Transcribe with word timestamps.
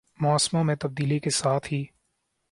موسموں 0.19 0.63
میں 0.63 0.75
تبدیلی 0.75 1.19
کے 1.19 1.29
ساتھ 1.29 1.73
ہی 1.73 1.83